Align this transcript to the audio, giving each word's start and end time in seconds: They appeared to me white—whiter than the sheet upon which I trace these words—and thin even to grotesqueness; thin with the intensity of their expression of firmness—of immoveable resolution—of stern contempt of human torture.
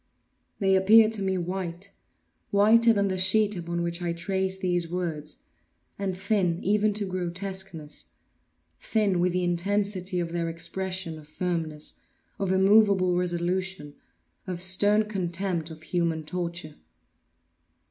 They 0.57 0.75
appeared 0.75 1.13
to 1.13 1.21
me 1.21 1.37
white—whiter 1.37 2.91
than 2.91 3.07
the 3.07 3.19
sheet 3.19 3.55
upon 3.55 3.83
which 3.83 4.01
I 4.01 4.13
trace 4.13 4.57
these 4.57 4.89
words—and 4.89 6.17
thin 6.17 6.59
even 6.63 6.95
to 6.95 7.05
grotesqueness; 7.05 8.07
thin 8.79 9.19
with 9.19 9.31
the 9.33 9.43
intensity 9.43 10.19
of 10.19 10.31
their 10.31 10.49
expression 10.49 11.19
of 11.19 11.27
firmness—of 11.27 12.51
immoveable 12.51 13.15
resolution—of 13.15 14.59
stern 14.59 15.03
contempt 15.03 15.69
of 15.69 15.83
human 15.83 16.25
torture. 16.25 16.77